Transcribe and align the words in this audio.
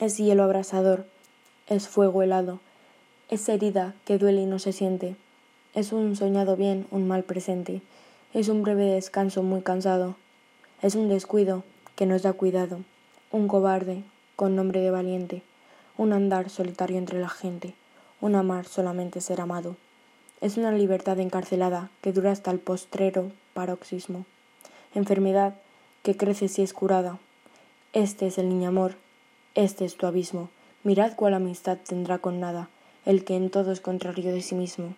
es 0.00 0.16
hielo 0.16 0.44
abrasador, 0.44 1.04
es 1.66 1.86
fuego 1.86 2.22
helado, 2.22 2.58
es 3.28 3.46
herida 3.50 3.94
que 4.06 4.16
duele 4.16 4.40
y 4.40 4.46
no 4.46 4.58
se 4.58 4.72
siente, 4.72 5.14
es 5.74 5.92
un 5.92 6.16
soñado 6.16 6.56
bien, 6.56 6.86
un 6.90 7.06
mal 7.06 7.22
presente, 7.22 7.82
es 8.32 8.48
un 8.48 8.62
breve 8.62 8.86
descanso 8.86 9.42
muy 9.42 9.60
cansado, 9.60 10.16
es 10.80 10.94
un 10.94 11.10
descuido 11.10 11.64
que 11.96 12.06
nos 12.06 12.22
da 12.22 12.32
cuidado, 12.32 12.80
un 13.30 13.46
cobarde 13.46 14.02
con 14.36 14.56
nombre 14.56 14.80
de 14.80 14.90
valiente, 14.90 15.42
un 15.98 16.14
andar 16.14 16.48
solitario 16.48 16.96
entre 16.96 17.20
la 17.20 17.28
gente, 17.28 17.74
un 18.22 18.36
amar 18.36 18.66
solamente 18.66 19.20
ser 19.20 19.42
amado. 19.42 19.76
Es 20.40 20.56
una 20.56 20.72
libertad 20.72 21.20
encarcelada 21.20 21.90
que 22.00 22.12
dura 22.14 22.32
hasta 22.32 22.50
el 22.50 22.58
postrero 22.58 23.32
paroxismo, 23.52 24.24
enfermedad 24.94 25.56
que 26.02 26.16
crece 26.16 26.48
si 26.48 26.62
es 26.62 26.72
curada. 26.72 27.18
Este 27.92 28.28
es 28.28 28.38
el 28.38 28.48
niño 28.48 28.70
amor, 28.70 28.94
este 29.54 29.84
es 29.84 29.96
tu 29.96 30.06
abismo. 30.06 30.48
Mirad 30.82 31.14
cuál 31.16 31.34
amistad 31.34 31.78
tendrá 31.86 32.18
con 32.18 32.40
nada, 32.40 32.68
el 33.04 33.24
que 33.24 33.36
en 33.36 33.50
todo 33.50 33.72
es 33.72 33.80
contrario 33.80 34.32
de 34.32 34.42
sí 34.42 34.54
mismo. 34.54 34.94